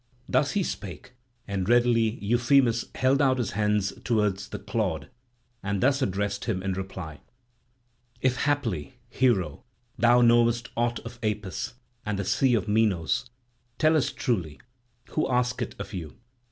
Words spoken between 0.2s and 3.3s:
Thus he spake, and readily Euphemus held